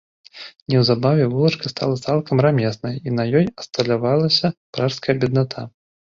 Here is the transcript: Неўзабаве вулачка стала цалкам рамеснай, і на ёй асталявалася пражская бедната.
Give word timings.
Неўзабаве 0.71 1.25
вулачка 1.33 1.71
стала 1.73 1.95
цалкам 2.07 2.41
рамеснай, 2.45 2.95
і 3.09 3.13
на 3.17 3.23
ёй 3.41 3.45
асталявалася 3.65 4.47
пражская 4.79 5.15
бедната. 5.25 5.67